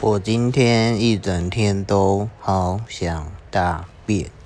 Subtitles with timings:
[0.00, 4.37] 我今天一整天都好想大便。